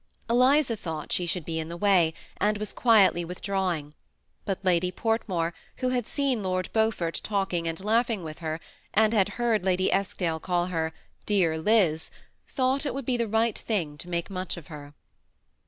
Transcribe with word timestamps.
Eliza 0.27 0.75
thought 0.75 1.11
she 1.11 1.27
should 1.27 1.45
be 1.45 1.59
in 1.59 1.69
the 1.69 1.77
way, 1.77 2.11
and 2.37 2.57
was 2.57 2.73
quietly 2.73 3.23
withdrawing, 3.23 3.93
but 4.45 4.57
Lady 4.65 4.91
Portmore, 4.91 5.53
who 5.77 5.89
had 5.89 6.07
seen 6.07 6.41
Lord 6.41 6.73
Beaufort 6.73 7.21
talking 7.23 7.67
and 7.67 7.77
kuighii^ 7.77 8.23
with 8.23 8.39
her, 8.39 8.59
and 8.95 9.13
had 9.13 9.29
heard 9.37 9.63
Lady 9.63 9.91
Eskdale 9.93 10.39
call 10.39 10.65
her 10.65 10.91
'^Dear 11.27 11.63
Liz," 11.63 12.09
thought 12.47 12.83
it 12.87 12.95
would 12.95 13.05
be 13.05 13.15
the 13.17 13.27
right 13.27 13.55
thing 13.59 13.95
to 13.99 14.09
make 14.09 14.31
much 14.31 14.57
of 14.57 14.69
her. 14.73 14.95